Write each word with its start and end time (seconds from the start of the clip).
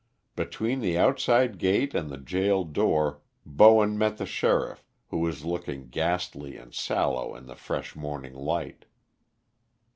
Between 0.35 0.79
the 0.79 0.97
outside 0.97 1.59
gate 1.59 1.93
and 1.93 2.09
the 2.09 2.17
gaol 2.17 2.63
door 2.63 3.21
Bowen 3.45 3.95
met 3.99 4.17
the 4.17 4.25
sheriff, 4.25 4.83
who 5.09 5.19
was 5.19 5.45
looking 5.45 5.89
ghastly 5.89 6.57
and 6.57 6.73
sallow 6.73 7.35
in 7.35 7.45
the 7.45 7.55
fresh 7.55 7.95
morning 7.95 8.33
light. 8.33 8.85